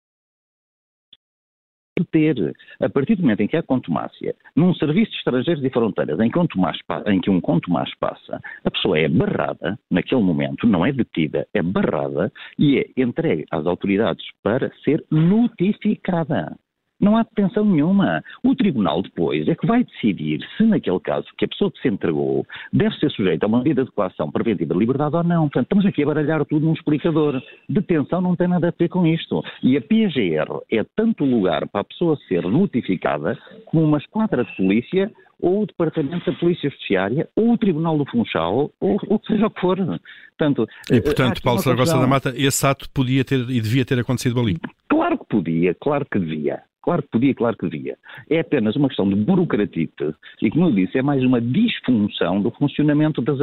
ter, 2.03 2.53
a 2.81 2.89
partir 2.89 3.15
do 3.15 3.21
momento 3.21 3.41
em 3.41 3.47
que 3.47 3.55
há 3.55 3.63
contumácia, 3.63 4.35
num 4.55 4.73
serviço 4.73 5.11
de 5.11 5.17
estrangeiros 5.17 5.63
e 5.63 5.69
fronteiras 5.69 6.19
em 6.19 6.29
que, 6.29 6.37
um 6.37 7.19
que 7.21 7.29
um 7.29 7.39
contumaz 7.39 7.89
passa, 7.99 8.41
a 8.63 8.71
pessoa 8.71 8.99
é 8.99 9.07
barrada, 9.07 9.79
naquele 9.89 10.21
momento, 10.21 10.67
não 10.67 10.85
é 10.85 10.91
detida, 10.91 11.47
é 11.53 11.61
barrada 11.61 12.31
e 12.59 12.79
é 12.79 13.01
entregue 13.01 13.45
às 13.51 13.65
autoridades 13.65 14.25
para 14.43 14.71
ser 14.83 15.03
notificada. 15.09 16.57
Não 17.05 17.15
há 17.15 17.21
detenção 17.21 17.63
nenhuma. 17.63 18.23
O 18.43 18.55
tribunal 18.55 19.03
depois 19.03 19.47
é 19.47 19.53
que 19.53 19.67
vai 19.67 19.83
decidir 19.83 20.39
se, 20.57 20.63
naquele 20.63 20.99
caso, 20.99 21.27
que 21.37 21.45
a 21.45 21.47
pessoa 21.47 21.69
que 21.71 21.79
se 21.79 21.87
entregou 21.87 22.43
deve 22.73 22.95
ser 22.95 23.11
sujeita 23.11 23.45
a 23.45 23.47
uma 23.47 23.59
medida 23.59 23.85
de 23.85 23.91
coação 23.91 24.31
preventiva 24.31 24.73
de 24.73 24.79
liberdade 24.79 25.15
ou 25.15 25.23
não. 25.23 25.43
Portanto, 25.43 25.65
estamos 25.65 25.85
aqui 25.85 26.01
a 26.01 26.07
baralhar 26.07 26.43
tudo 26.45 26.65
num 26.65 26.73
explicador. 26.73 27.39
Detenção 27.69 28.21
não 28.21 28.35
tem 28.35 28.47
nada 28.47 28.69
a 28.69 28.73
ver 28.75 28.89
com 28.89 29.05
isto. 29.05 29.43
E 29.61 29.77
a 29.77 29.81
PGR 29.81 30.63
é 30.71 30.83
tanto 30.95 31.23
lugar 31.23 31.67
para 31.67 31.81
a 31.81 31.83
pessoa 31.83 32.17
ser 32.27 32.41
notificada 32.41 33.37
como 33.67 33.83
uma 33.83 33.99
esquadra 33.99 34.43
de 34.43 34.55
polícia 34.55 35.11
ou 35.39 35.61
o 35.61 35.65
Departamento 35.67 36.31
da 36.31 36.37
Polícia 36.39 36.71
Judiciária, 36.71 37.29
ou 37.35 37.51
o 37.51 37.57
Tribunal 37.57 37.97
do 37.99 38.09
Funchal, 38.09 38.71
ou 38.79 38.97
o 39.09 39.19
que 39.19 39.27
seja 39.27 39.45
o 39.45 39.51
que 39.51 39.61
for. 39.61 39.77
Portanto, 39.77 40.67
e, 40.89 41.01
portanto, 41.01 41.41
Paulo 41.43 41.59
Saragossa 41.59 41.99
da 41.99 42.07
Mata, 42.07 42.33
esse 42.35 42.65
ato 42.65 42.89
podia 42.89 43.23
ter 43.23 43.41
e 43.41 43.61
devia 43.61 43.85
ter 43.85 43.99
acontecido 43.99 44.39
ali? 44.39 44.57
Claro 44.89 45.19
que 45.19 45.25
podia, 45.25 45.75
claro 45.75 46.05
que 46.09 46.17
devia. 46.17 46.63
Claro 46.85 47.01
que 47.01 47.09
podia, 47.09 47.33
claro 47.33 47.57
que 47.57 47.67
devia. 47.67 47.97
É 48.29 48.41
apenas 48.41 48.75
uma 48.75 48.87
questão 48.87 49.09
de 49.09 49.15
burocratite 49.15 50.13
e, 50.39 50.51
como 50.51 50.67
eu 50.67 50.71
disse, 50.71 50.99
é 50.99 51.01
mais 51.01 51.23
uma 51.23 51.41
disfunção 51.41 52.39
do 52.39 52.51
funcionamento 52.51 53.23
da, 53.23 53.33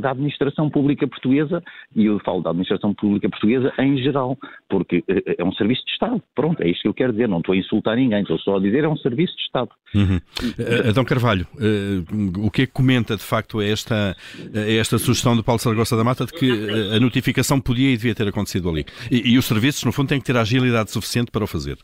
da, 0.00 0.10
administração 0.10 0.68
pública 0.68 1.06
portuguesa 1.06 1.62
e 1.94 2.06
eu 2.06 2.18
falo 2.24 2.42
da 2.42 2.50
administração 2.50 2.92
pública 2.92 3.28
portuguesa 3.28 3.72
em 3.78 3.98
geral, 3.98 4.36
porque 4.68 5.04
eh, 5.06 5.36
é 5.38 5.44
um 5.44 5.52
serviço 5.52 5.84
de 5.84 5.92
Estado. 5.92 6.20
Pronto, 6.34 6.60
é 6.60 6.68
isto 6.68 6.82
que 6.82 6.88
eu 6.88 6.94
quero 6.94 7.12
dizer. 7.12 7.28
Não 7.28 7.38
estou 7.38 7.54
a 7.54 7.56
insultar 7.58 7.94
ninguém, 7.94 8.22
estou 8.22 8.36
só 8.40 8.56
a 8.56 8.60
dizer 8.60 8.82
é 8.82 8.88
um 8.88 8.96
serviço 8.96 9.36
de 9.36 9.42
Estado. 9.42 9.70
Uhum. 9.94 10.16
Uh, 10.16 10.88
Adão 10.88 11.04
Carvalho, 11.04 11.46
uh, 11.54 12.44
o 12.44 12.50
que 12.50 12.62
é 12.62 12.66
que 12.66 12.72
comenta 12.72 13.16
de 13.16 13.22
facto 13.22 13.60
é 13.60 13.70
esta, 13.70 14.16
é 14.52 14.76
esta 14.76 14.98
sugestão 14.98 15.36
do 15.36 15.44
Paulo 15.44 15.60
Saragossa 15.60 15.96
da 15.96 16.02
Mata 16.02 16.26
de 16.26 16.32
que 16.32 16.50
a 16.96 16.98
notificação 16.98 17.60
podia 17.60 17.92
e 17.92 17.96
devia 17.96 18.14
ter 18.16 18.26
acontecido 18.26 18.68
ali? 18.68 18.84
E, 19.08 19.34
e 19.34 19.38
os 19.38 19.44
serviços, 19.44 19.84
no 19.84 19.92
fundo, 19.92 20.08
têm 20.08 20.18
que 20.18 20.26
ter 20.26 20.36
agilidade 20.36 20.90
suficiente 20.90 21.30
para 21.30 21.44
o 21.44 21.46
fazer 21.46 21.78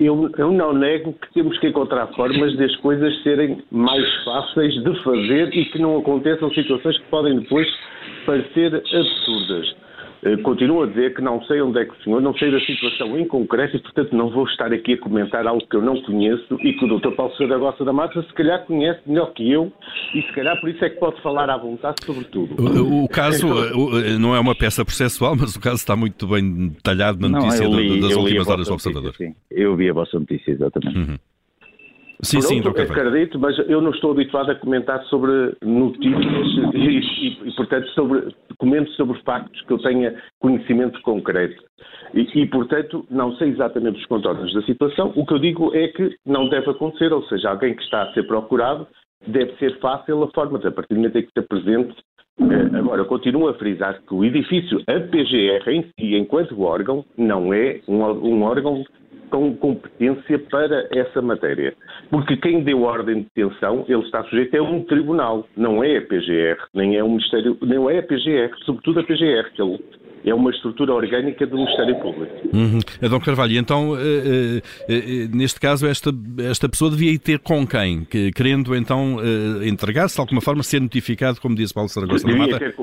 eu, 0.00 0.30
eu 0.36 0.50
não 0.50 0.72
nego 0.72 1.12
que 1.12 1.32
temos 1.34 1.58
que 1.58 1.68
encontrar 1.68 2.06
formas 2.08 2.56
de 2.56 2.64
as 2.64 2.76
coisas 2.76 3.22
serem 3.22 3.62
mais 3.70 4.24
fáceis 4.24 4.74
de 4.82 5.02
fazer 5.02 5.54
e 5.54 5.64
que 5.66 5.78
não 5.78 5.98
aconteçam 5.98 6.50
situações 6.52 6.98
que 6.98 7.08
podem 7.08 7.38
depois 7.40 7.66
parecer 8.26 8.74
absurdas. 8.74 9.83
Eh, 10.24 10.38
continuo 10.38 10.82
a 10.82 10.86
dizer 10.86 11.14
que 11.14 11.20
não 11.20 11.42
sei 11.44 11.60
onde 11.60 11.78
é 11.78 11.84
que 11.84 11.92
o 11.92 12.02
senhor, 12.02 12.22
não 12.22 12.34
sei 12.34 12.50
da 12.50 12.58
situação 12.60 13.18
em 13.18 13.26
concreto 13.26 13.76
e, 13.76 13.78
portanto, 13.78 14.16
não 14.16 14.30
vou 14.30 14.46
estar 14.46 14.72
aqui 14.72 14.94
a 14.94 14.98
comentar 14.98 15.46
algo 15.46 15.66
que 15.68 15.76
eu 15.76 15.82
não 15.82 16.00
conheço 16.02 16.58
e 16.62 16.72
que 16.72 16.84
o 16.84 16.98
Dr. 16.98 17.10
Paulo 17.10 17.36
Saragossa 17.36 17.84
da 17.84 17.92
Mata 17.92 18.22
se 18.22 18.32
calhar 18.32 18.64
conhece 18.64 19.00
melhor 19.06 19.34
que 19.34 19.50
eu 19.50 19.70
e 20.14 20.22
se 20.22 20.32
calhar 20.32 20.58
por 20.60 20.70
isso 20.70 20.82
é 20.82 20.88
que 20.88 20.98
pode 20.98 21.20
falar 21.20 21.50
à 21.50 21.58
vontade 21.58 21.96
sobre 22.04 22.24
tudo. 22.24 22.54
O, 22.58 23.04
o 23.04 23.08
caso 23.08 23.46
eh, 23.46 24.18
não 24.18 24.34
é 24.34 24.40
uma 24.40 24.54
peça 24.54 24.82
processual, 24.82 25.36
mas 25.36 25.54
o 25.56 25.60
caso 25.60 25.76
está 25.76 25.94
muito 25.94 26.26
bem 26.26 26.68
detalhado 26.68 27.20
na 27.20 27.28
notícia 27.28 27.68
não, 27.68 27.78
li, 27.78 28.00
das 28.00 28.16
últimas 28.16 28.48
horas 28.48 28.66
do 28.66 28.72
Observador. 28.72 29.14
Sim. 29.16 29.34
Eu 29.50 29.76
vi 29.76 29.90
a 29.90 29.92
vossa 29.92 30.18
notícia, 30.18 30.52
exatamente. 30.52 30.98
Uhum. 30.98 31.18
Sim, 32.24 32.38
Pronto, 32.38 32.48
sim, 32.48 32.60
Dr. 32.60 32.92
acredito, 32.92 33.38
mas 33.38 33.58
eu 33.68 33.80
não 33.80 33.90
estou 33.90 34.12
habituado 34.12 34.50
a 34.50 34.54
comentar 34.54 35.02
sobre 35.04 35.54
notícias 35.62 36.74
e, 36.74 36.78
e, 36.78 37.48
e, 37.48 37.52
portanto, 37.54 37.86
sobre, 37.90 38.34
comento 38.58 38.90
sobre 38.92 39.20
factos 39.22 39.60
que 39.62 39.72
eu 39.72 39.78
tenha 39.78 40.14
conhecimento 40.40 41.00
concreto. 41.02 41.62
E, 42.14 42.42
e, 42.42 42.46
portanto, 42.46 43.06
não 43.10 43.34
sei 43.36 43.50
exatamente 43.50 43.98
os 43.98 44.06
contornos 44.06 44.52
da 44.54 44.62
situação. 44.62 45.12
O 45.14 45.26
que 45.26 45.34
eu 45.34 45.38
digo 45.38 45.74
é 45.74 45.88
que 45.88 46.16
não 46.26 46.48
deve 46.48 46.70
acontecer, 46.70 47.12
ou 47.12 47.22
seja, 47.24 47.50
alguém 47.50 47.74
que 47.74 47.82
está 47.82 48.04
a 48.04 48.12
ser 48.12 48.26
procurado 48.26 48.86
deve 49.26 49.54
ser 49.56 49.78
fácil 49.80 50.22
a 50.22 50.28
forma, 50.28 50.58
a 50.58 50.70
partir 50.70 50.94
do 50.94 50.96
momento 50.96 51.18
em 51.18 51.22
que 51.22 51.32
se 51.32 51.40
apresente. 51.40 51.94
Eh, 52.40 52.76
agora, 52.78 53.04
continuo 53.04 53.48
a 53.48 53.54
frisar 53.54 54.00
que 54.02 54.14
o 54.14 54.24
edifício, 54.24 54.82
a 54.88 55.00
PGR 55.00 55.70
em 55.70 55.82
si, 55.82 56.16
enquanto 56.16 56.60
órgão, 56.60 57.04
não 57.16 57.54
é 57.54 57.80
um, 57.86 58.02
um 58.02 58.42
órgão 58.42 58.84
com 59.30 59.54
competência 59.56 60.38
para 60.50 60.88
essa 60.92 61.20
matéria. 61.22 61.74
Porque 62.10 62.36
quem 62.36 62.62
deu 62.62 62.82
ordem 62.82 63.20
de 63.22 63.26
detenção, 63.34 63.84
ele 63.88 64.02
está 64.02 64.22
sujeito 64.24 64.56
a 64.56 64.62
um 64.62 64.82
tribunal, 64.84 65.46
não 65.56 65.82
é 65.82 65.98
a 65.98 66.02
PGR, 66.02 66.58
nem 66.74 66.96
é 66.96 67.02
o 67.02 67.08
Ministério, 67.08 67.56
nem 67.62 67.78
é 67.90 67.98
a 67.98 68.02
PGR, 68.02 68.54
sobretudo 68.64 69.00
a 69.00 69.04
PGR, 69.04 69.50
que 69.54 69.62
ele 69.62 69.78
é 70.24 70.34
uma 70.34 70.50
estrutura 70.50 70.94
orgânica 70.94 71.46
do 71.46 71.56
Ministério 71.56 71.96
Público. 72.00 72.32
Uhum. 72.52 72.78
Adão 73.02 73.20
Carvalho, 73.20 73.56
então, 73.58 73.90
uh, 73.90 73.94
uh, 73.94 73.98
uh, 73.98 75.36
neste 75.36 75.60
caso, 75.60 75.86
esta, 75.86 76.10
esta 76.38 76.68
pessoa 76.68 76.90
devia 76.90 77.12
ir 77.12 77.18
ter 77.18 77.38
com 77.38 77.66
quem? 77.66 78.04
Que, 78.04 78.32
querendo, 78.32 78.74
então, 78.74 79.18
entregar-se 79.62 80.14
de 80.14 80.20
alguma 80.20 80.40
forma, 80.40 80.62
ser 80.62 80.80
notificado, 80.80 81.40
como 81.40 81.54
disse 81.54 81.74
Paulo 81.74 81.88
Saragossa 81.88 82.26
da 82.26 82.36
Mata? 82.36 82.74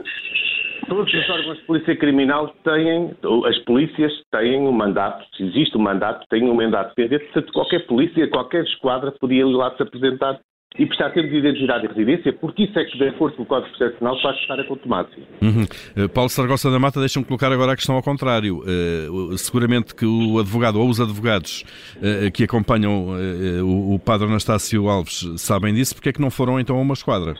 Todos 0.91 1.13
os 1.13 1.29
órgãos 1.29 1.57
de 1.57 1.63
polícia 1.63 1.95
criminal 1.95 2.53
têm, 2.65 3.15
as 3.45 3.57
polícias 3.59 4.11
têm 4.29 4.59
um 4.59 4.73
mandato, 4.73 5.25
se 5.37 5.43
existe 5.43 5.77
um 5.77 5.81
mandato, 5.81 6.27
têm 6.29 6.43
um 6.43 6.53
mandato 6.53 6.93
pendente, 6.95 7.25
qualquer 7.53 7.87
polícia, 7.87 8.27
qualquer 8.27 8.65
esquadra 8.65 9.13
podia 9.13 9.39
ir 9.39 9.45
lá 9.45 9.73
se 9.77 9.83
apresentar 9.83 10.37
e 10.77 10.85
prestar 10.85 11.11
termos 11.11 11.31
de 11.31 11.37
identidade 11.37 11.85
e 11.85 11.87
residência, 11.87 12.33
porque 12.33 12.63
isso 12.63 12.77
é 12.77 12.83
que, 12.83 12.97
de 12.97 13.07
acordo 13.07 13.37
com 13.37 13.43
o 13.43 13.45
Código 13.45 13.69
Processual 13.69 13.99
Penal, 13.99 14.21
faz 14.21 14.37
estar 14.39 14.59
a 14.59 14.63
contumácia. 14.65 15.23
Uhum. 15.41 15.63
Uh, 16.03 16.09
Paulo 16.09 16.29
Sargossa 16.29 16.69
da 16.69 16.79
Mata, 16.79 16.99
deixa-me 16.99 17.25
colocar 17.25 17.51
agora 17.53 17.71
a 17.71 17.75
questão 17.75 17.95
ao 17.95 18.03
contrário. 18.03 18.59
Uh, 18.59 19.37
seguramente 19.37 19.95
que 19.95 20.05
o 20.05 20.39
advogado 20.39 20.77
ou 20.77 20.89
os 20.89 20.99
advogados 20.99 21.63
uh, 21.97 22.29
que 22.33 22.43
acompanham 22.43 23.15
o, 23.63 23.95
o 23.95 23.99
padre 23.99 24.27
Anastácio 24.27 24.89
Alves 24.89 25.25
sabem 25.37 25.73
disso, 25.73 25.95
porque 25.95 26.09
é 26.09 26.13
que 26.13 26.21
não 26.21 26.29
foram 26.29 26.59
então 26.59 26.77
a 26.77 26.81
uma 26.81 26.93
esquadra? 26.93 27.35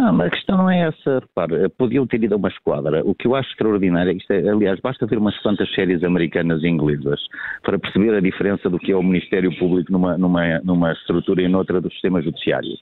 Não, 0.00 0.14
mas 0.14 0.28
a 0.28 0.30
questão 0.30 0.56
não 0.56 0.70
é 0.70 0.88
essa. 0.88 1.18
Repare, 1.18 1.68
podiam 1.76 2.06
ter 2.06 2.24
ido 2.24 2.32
a 2.32 2.38
uma 2.38 2.48
esquadra. 2.48 3.02
O 3.04 3.14
que 3.14 3.26
eu 3.26 3.34
acho 3.34 3.50
extraordinário, 3.50 4.16
isto 4.16 4.30
é, 4.32 4.48
aliás, 4.48 4.80
basta 4.80 5.06
ver 5.06 5.18
umas 5.18 5.38
quantas 5.40 5.70
séries 5.74 6.02
americanas 6.02 6.62
e 6.62 6.68
inglesas 6.68 7.20
para 7.62 7.78
perceber 7.78 8.14
a 8.14 8.20
diferença 8.20 8.70
do 8.70 8.78
que 8.78 8.92
é 8.92 8.96
o 8.96 9.02
Ministério 9.02 9.54
Público 9.58 9.92
numa, 9.92 10.16
numa, 10.16 10.58
numa 10.60 10.92
estrutura 10.92 11.42
e 11.42 11.48
noutra 11.48 11.82
do 11.82 11.90
sistema 11.90 12.22
judiciário. 12.22 12.78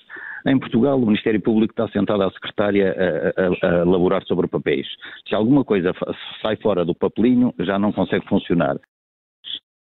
Em 0.46 0.56
Portugal, 0.60 0.96
o 0.96 1.06
Ministério 1.06 1.40
Público 1.40 1.72
está 1.72 1.88
sentado 1.88 2.22
à 2.22 2.30
secretária 2.30 2.94
a, 2.96 3.66
a, 3.66 3.68
a 3.68 3.82
elaborar 3.82 4.22
sobre 4.25 4.46
papéis. 4.46 4.87
Se 5.28 5.34
alguma 5.34 5.64
coisa 5.64 5.92
sai 6.40 6.54
fora 6.54 6.84
do 6.84 6.94
papelinho, 6.94 7.52
já 7.58 7.80
não 7.80 7.90
consegue 7.90 8.28
funcionar. 8.28 8.76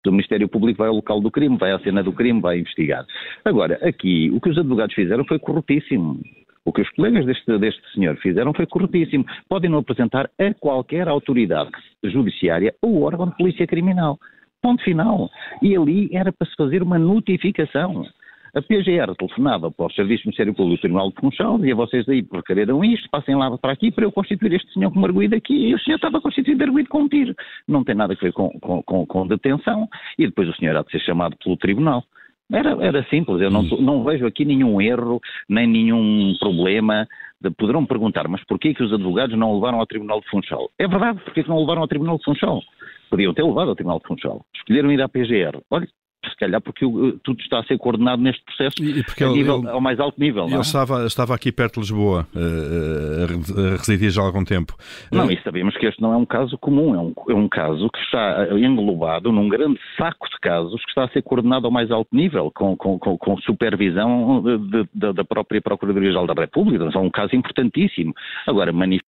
O 0.06 0.10
Ministério 0.10 0.46
Público 0.46 0.76
vai 0.76 0.88
ao 0.88 0.96
local 0.96 1.22
do 1.22 1.30
crime, 1.30 1.56
vai 1.56 1.72
à 1.72 1.78
cena 1.78 2.02
do 2.02 2.12
crime, 2.12 2.42
vai 2.42 2.58
investigar. 2.58 3.06
Agora, 3.42 3.78
aqui, 3.80 4.30
o 4.30 4.38
que 4.42 4.50
os 4.50 4.58
advogados 4.58 4.94
fizeram 4.94 5.24
foi 5.24 5.38
corruptíssimo. 5.38 6.20
O 6.64 6.72
que 6.72 6.80
os 6.80 6.90
colegas 6.90 7.26
deste, 7.26 7.58
deste 7.58 7.92
senhor 7.92 8.16
fizeram 8.16 8.54
foi 8.54 8.66
corretíssimo. 8.66 9.24
Podem 9.48 9.70
não 9.70 9.78
apresentar 9.78 10.30
a 10.38 10.54
qualquer 10.54 11.08
autoridade 11.08 11.70
judiciária 12.02 12.74
ou 12.80 13.02
órgão 13.02 13.28
de 13.28 13.36
polícia 13.36 13.66
criminal. 13.66 14.18
Ponto 14.62 14.82
final. 14.82 15.30
E 15.60 15.76
ali 15.76 16.08
era 16.12 16.32
para 16.32 16.48
se 16.48 16.56
fazer 16.56 16.82
uma 16.82 16.98
notificação. 16.98 18.06
A 18.54 18.62
PGR 18.62 19.14
telefonava 19.18 19.68
para 19.68 19.86
o 19.86 19.92
Serviço 19.92 20.22
Ministério 20.26 20.54
Público 20.54 20.76
do 20.76 20.80
Tribunal 20.82 21.10
de 21.10 21.16
Funchal, 21.20 21.58
dizia 21.58 21.74
vocês 21.74 22.08
aí 22.08 22.24
requereram 22.32 22.84
isto, 22.84 23.10
passem 23.10 23.34
lá 23.34 23.58
para 23.58 23.72
aqui 23.72 23.90
para 23.90 24.04
eu 24.04 24.12
constituir 24.12 24.52
este 24.52 24.72
senhor 24.72 24.92
como 24.92 25.04
arguído 25.04 25.34
aqui, 25.34 25.54
e 25.54 25.74
o 25.74 25.78
senhor 25.80 25.96
estava 25.96 26.20
constituído 26.20 26.62
arguído 26.62 26.88
com 26.88 27.02
um 27.02 27.08
tiro. 27.08 27.34
Não 27.66 27.82
tem 27.82 27.96
nada 27.96 28.14
a 28.14 28.16
ver 28.16 28.32
com, 28.32 28.48
com, 28.60 28.80
com, 28.84 29.04
com 29.04 29.26
detenção, 29.26 29.88
e 30.16 30.26
depois 30.26 30.48
o 30.48 30.54
senhor 30.54 30.76
há 30.76 30.82
de 30.82 30.90
ser 30.92 31.00
chamado 31.00 31.36
pelo 31.42 31.56
Tribunal. 31.56 32.04
Era, 32.52 32.76
era 32.84 33.02
simples, 33.08 33.40
eu 33.40 33.50
não, 33.50 33.62
não 33.62 34.04
vejo 34.04 34.26
aqui 34.26 34.44
nenhum 34.44 34.80
erro, 34.80 35.20
nem 35.48 35.66
nenhum 35.66 36.34
problema. 36.38 37.06
De, 37.40 37.50
poderão 37.50 37.84
perguntar, 37.84 38.28
mas 38.28 38.44
porquê 38.44 38.74
que 38.74 38.82
os 38.82 38.92
advogados 38.92 39.36
não 39.36 39.50
o 39.50 39.54
levaram 39.54 39.80
ao 39.80 39.86
Tribunal 39.86 40.20
de 40.20 40.28
Funchal? 40.28 40.70
É 40.78 40.86
verdade, 40.86 41.20
porquê 41.24 41.42
que 41.42 41.48
não 41.48 41.56
o 41.56 41.60
levaram 41.60 41.82
ao 41.82 41.88
Tribunal 41.88 42.18
de 42.18 42.24
Funchal? 42.24 42.62
Podiam 43.10 43.34
ter 43.34 43.42
levado 43.42 43.68
ao 43.68 43.74
Tribunal 43.74 43.98
de 43.98 44.06
Funchal. 44.06 44.44
Escolheram 44.54 44.92
ir 44.92 45.00
à 45.00 45.08
PGR. 45.08 45.60
Olha, 45.70 45.88
se 46.28 46.36
calhar 46.36 46.60
porque 46.60 46.84
tudo 47.22 47.40
está 47.40 47.60
a 47.60 47.64
ser 47.64 47.78
coordenado 47.78 48.22
neste 48.22 48.42
processo 48.44 48.82
e 48.82 49.04
a 49.24 49.28
nível, 49.28 49.58
ele, 49.58 49.68
ao 49.68 49.80
mais 49.80 49.98
alto 50.00 50.20
nível. 50.20 50.46
Ele 50.46 50.56
é? 50.56 50.60
estava, 50.60 51.06
estava 51.06 51.34
aqui 51.34 51.52
perto 51.52 51.74
de 51.74 51.80
Lisboa, 51.80 52.26
uh, 52.34 53.74
a 53.74 53.76
residir 53.76 54.10
já 54.10 54.22
há 54.22 54.26
algum 54.26 54.44
tempo. 54.44 54.74
Não, 55.10 55.30
e 55.30 55.40
sabemos 55.42 55.76
que 55.76 55.86
este 55.86 56.00
não 56.00 56.12
é 56.12 56.16
um 56.16 56.26
caso 56.26 56.56
comum, 56.58 56.94
é 56.94 56.98
um, 56.98 57.14
é 57.30 57.34
um 57.34 57.48
caso 57.48 57.88
que 57.90 57.98
está 58.00 58.48
englobado 58.52 59.32
num 59.32 59.48
grande 59.48 59.78
saco 59.96 60.28
de 60.28 60.38
casos 60.40 60.82
que 60.84 60.90
está 60.90 61.04
a 61.04 61.08
ser 61.08 61.22
coordenado 61.22 61.66
ao 61.66 61.72
mais 61.72 61.90
alto 61.90 62.14
nível, 62.14 62.50
com, 62.54 62.76
com, 62.76 62.98
com, 62.98 63.16
com 63.16 63.36
supervisão 63.38 64.42
de, 64.42 64.88
de, 64.94 65.12
da 65.12 65.24
própria 65.24 65.60
Procuradoria-Geral 65.60 66.26
da 66.26 66.34
República. 66.34 66.88
É 66.92 66.98
um 66.98 67.10
caso 67.10 67.34
importantíssimo. 67.34 68.14
Agora, 68.46 68.72
manifesta 68.72 69.13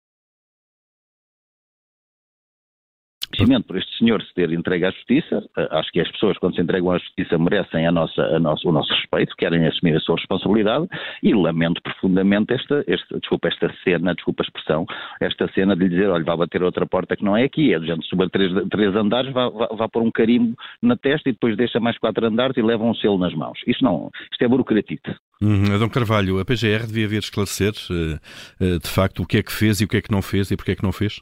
reconhecimento 3.35 3.67
por 3.67 3.77
este 3.77 3.97
senhor 3.97 4.21
se 4.21 4.33
ter 4.33 4.51
entregue 4.51 4.85
à 4.85 4.91
justiça. 4.91 5.43
Eh, 5.57 5.67
acho 5.71 5.91
que 5.91 5.99
as 5.99 6.09
pessoas, 6.11 6.37
quando 6.37 6.55
se 6.55 6.61
entregam 6.61 6.91
à 6.91 6.97
justiça, 6.97 7.37
merecem 7.37 7.85
a 7.87 7.91
nossa, 7.91 8.21
a 8.21 8.39
nossa, 8.39 8.67
o 8.67 8.71
nosso 8.71 8.91
respeito, 8.93 9.35
querem 9.37 9.65
assumir 9.67 9.95
a 9.95 9.99
sua 9.99 10.15
responsabilidade 10.15 10.87
e 11.21 11.33
lamento 11.33 11.81
profundamente 11.81 12.53
esta, 12.53 12.83
esta, 12.87 13.19
desculpa, 13.19 13.47
esta 13.47 13.73
cena, 13.83 14.15
desculpa 14.15 14.43
a 14.43 14.45
expressão, 14.45 14.85
esta 15.21 15.47
cena 15.53 15.75
de 15.75 15.83
lhe 15.83 15.89
dizer, 15.89 16.09
olha, 16.09 16.23
vá 16.23 16.35
bater 16.35 16.63
outra 16.63 16.85
porta 16.85 17.15
que 17.15 17.23
não 17.23 17.35
é 17.35 17.43
aqui, 17.43 17.73
é 17.73 17.79
de 17.79 17.87
gente 17.87 18.07
subir 18.07 18.29
três, 18.29 18.51
três 18.69 18.95
andares, 18.95 19.31
vá, 19.33 19.49
vá, 19.49 19.67
vá 19.67 19.89
pôr 19.89 20.01
um 20.01 20.11
carimbo 20.11 20.55
na 20.81 20.95
testa 20.95 21.29
e 21.29 21.33
depois 21.33 21.57
deixa 21.57 21.79
mais 21.79 21.97
quatro 21.97 22.25
andares 22.25 22.55
e 22.57 22.61
leva 22.61 22.83
um 22.83 22.95
selo 22.95 23.17
nas 23.17 23.33
mãos. 23.33 23.59
Isto 23.67 23.83
não, 23.83 24.09
isto 24.31 24.41
é 24.41 24.47
burocratite. 24.47 25.15
Uhum. 25.41 25.73
Adão 25.73 25.89
Carvalho, 25.89 26.39
a 26.39 26.45
PGR 26.45 26.87
devia 26.87 27.07
vir 27.07 27.19
esclarecer, 27.19 27.73
eh, 27.91 28.19
eh, 28.61 28.79
de 28.81 28.87
facto, 28.87 29.21
o 29.21 29.25
que 29.25 29.37
é 29.37 29.43
que 29.43 29.51
fez 29.51 29.81
e 29.81 29.85
o 29.85 29.87
que 29.87 29.97
é 29.97 30.01
que 30.01 30.11
não 30.11 30.21
fez 30.21 30.49
e 30.49 30.55
porque 30.55 30.71
é 30.71 30.75
que 30.75 30.83
não 30.83 30.93
fez? 30.93 31.21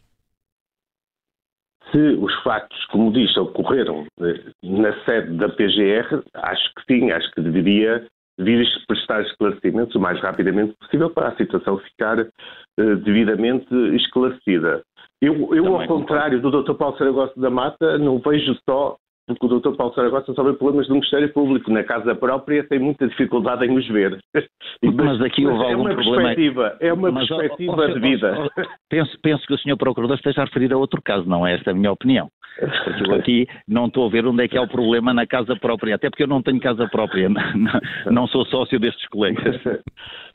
Se 1.93 1.99
os 1.99 2.33
factos, 2.41 2.83
como 2.87 3.13
disse, 3.13 3.39
ocorreram 3.39 4.05
eh, 4.19 4.41
na 4.63 4.91
sede 5.05 5.37
da 5.37 5.47
PGR, 5.47 6.23
acho 6.33 6.73
que 6.75 6.83
sim, 6.87 7.11
acho 7.11 7.31
que 7.31 7.41
deveria 7.41 8.05
vir 8.39 8.65
prestar 8.87 9.21
esclarecimentos 9.21 9.95
o 9.95 9.99
mais 9.99 10.19
rapidamente 10.19 10.73
possível 10.79 11.09
para 11.11 11.29
a 11.29 11.35
situação 11.35 11.77
ficar 11.77 12.19
uh, 12.19 12.95
devidamente 13.03 13.73
esclarecida. 13.95 14.81
Eu, 15.21 15.55
eu 15.55 15.79
ao 15.79 15.87
contrário 15.87 16.41
do 16.41 16.63
Dr. 16.63 16.73
Paulo 16.73 16.97
Saragossa 16.97 17.39
da 17.39 17.49
Mata, 17.49 17.97
não 17.97 18.19
vejo 18.19 18.57
só 18.67 18.97
porque 19.27 19.45
o 19.45 19.59
Dr. 19.59 19.75
Paulo 19.75 19.93
Saragossa 19.93 20.33
só 20.33 20.43
vê 20.43 20.53
problemas 20.53 20.87
do 20.87 20.95
Ministério 20.95 21.31
Público. 21.31 21.71
Na 21.71 21.83
casa 21.83 22.13
própria 22.15 22.63
tem 22.67 22.79
muita 22.79 23.07
dificuldade 23.07 23.65
em 23.65 23.77
os 23.77 23.87
ver. 23.87 24.19
Mas 24.83 25.21
aqui 25.21 25.45
houve 25.45 25.63
algum 25.63 25.87
é 25.87 25.93
uma 25.93 25.93
problema. 25.93 26.23
Perspectiva, 26.23 26.77
é 26.79 26.93
uma 26.93 27.11
mas, 27.11 27.27
perspectiva 27.27 27.71
ó, 27.71 27.83
ó, 27.83 27.87
de 27.87 27.99
vida. 27.99 28.35
Ó, 28.37 28.63
penso, 28.89 29.17
penso 29.21 29.45
que 29.47 29.53
o 29.53 29.57
Sr. 29.57 29.77
Procurador 29.77 30.17
esteja 30.17 30.41
a 30.41 30.45
referir 30.45 30.73
a 30.73 30.77
outro 30.77 31.01
caso, 31.01 31.27
não 31.27 31.47
é 31.47 31.55
esta 31.55 31.71
a 31.71 31.73
minha 31.73 31.91
opinião. 31.91 32.29
Porque 32.83 33.09
eu 33.09 33.15
aqui 33.15 33.47
não 33.67 33.87
estou 33.87 34.05
a 34.05 34.09
ver 34.09 34.25
onde 34.25 34.43
é 34.43 34.47
que 34.47 34.57
é 34.57 34.61
o 34.61 34.67
problema 34.67 35.13
na 35.13 35.25
casa 35.25 35.55
própria, 35.55 35.95
até 35.95 36.09
porque 36.09 36.23
eu 36.23 36.27
não 36.27 36.41
tenho 36.41 36.59
casa 36.59 36.87
própria, 36.87 37.29
não, 37.29 37.41
não 38.11 38.27
sou 38.27 38.45
sócio 38.45 38.79
destes 38.79 39.07
colegas. 39.07 39.59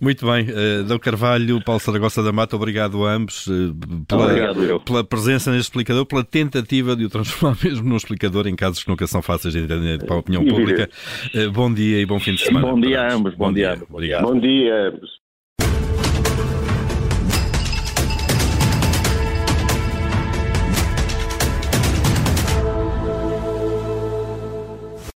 Muito 0.00 0.26
bem, 0.26 0.46
uh, 0.50 0.84
Dom 0.84 0.98
Carvalho, 0.98 1.62
Paulo 1.64 1.80
Saragossa 1.80 2.22
da 2.22 2.32
Mata, 2.32 2.56
obrigado 2.56 3.04
a 3.06 3.12
ambos 3.12 3.46
uh, 3.46 3.74
pela, 4.06 4.24
obrigado, 4.24 4.80
pela, 4.80 5.04
presença 5.04 5.50
neste 5.50 5.68
explicador, 5.68 6.06
pela 6.06 6.24
tentativa 6.24 6.94
de 6.96 7.04
o 7.04 7.08
transformar 7.08 7.56
mesmo 7.62 7.88
num 7.88 7.96
explicador 7.96 8.46
em 8.46 8.56
casos 8.56 8.82
que 8.82 8.88
nunca 8.88 9.06
são 9.06 9.22
fáceis 9.22 9.54
de 9.54 9.60
entender 9.60 10.04
para 10.04 10.16
a 10.16 10.18
opinião 10.18 10.44
pública. 10.44 10.88
Uh, 11.34 11.50
bom 11.50 11.72
dia 11.72 12.00
e 12.00 12.06
bom 12.06 12.18
fim 12.18 12.34
de 12.34 12.44
semana. 12.44 12.66
Bom 12.66 12.80
dia 12.80 13.02
a 13.02 13.14
ambos, 13.14 13.34
bom, 13.34 13.46
bom 13.46 13.52
dia. 13.52 13.76
dia. 13.76 13.86
Obrigado. 13.90 14.22
Bom 14.22 14.38
dia 14.38 14.74
a 14.74 14.88
ambos. 14.88 15.17